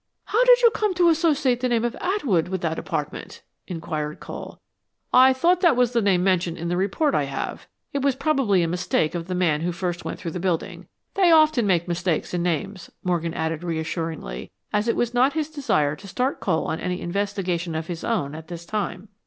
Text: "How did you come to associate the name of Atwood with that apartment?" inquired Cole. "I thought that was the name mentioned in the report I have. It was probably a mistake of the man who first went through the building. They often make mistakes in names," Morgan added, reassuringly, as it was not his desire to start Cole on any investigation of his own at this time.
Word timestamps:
"How 0.25 0.43
did 0.45 0.63
you 0.63 0.71
come 0.71 0.95
to 0.95 1.09
associate 1.09 1.59
the 1.59 1.69
name 1.69 1.85
of 1.85 1.95
Atwood 2.01 2.47
with 2.47 2.61
that 2.61 2.79
apartment?" 2.79 3.43
inquired 3.67 4.19
Cole. 4.19 4.59
"I 5.13 5.31
thought 5.31 5.61
that 5.61 5.75
was 5.75 5.93
the 5.93 6.01
name 6.01 6.23
mentioned 6.23 6.57
in 6.57 6.69
the 6.69 6.75
report 6.75 7.13
I 7.13 7.25
have. 7.25 7.67
It 7.93 8.01
was 8.01 8.15
probably 8.15 8.63
a 8.63 8.67
mistake 8.67 9.13
of 9.13 9.27
the 9.27 9.35
man 9.35 9.61
who 9.61 9.71
first 9.71 10.03
went 10.03 10.17
through 10.19 10.31
the 10.31 10.39
building. 10.39 10.87
They 11.13 11.29
often 11.31 11.67
make 11.67 11.87
mistakes 11.87 12.33
in 12.33 12.41
names," 12.41 12.89
Morgan 13.03 13.35
added, 13.35 13.63
reassuringly, 13.63 14.49
as 14.73 14.87
it 14.87 14.95
was 14.95 15.13
not 15.13 15.33
his 15.33 15.51
desire 15.51 15.95
to 15.97 16.07
start 16.07 16.39
Cole 16.39 16.65
on 16.65 16.79
any 16.79 16.99
investigation 16.99 17.75
of 17.75 17.85
his 17.85 18.03
own 18.03 18.33
at 18.33 18.47
this 18.47 18.65
time. 18.65 19.07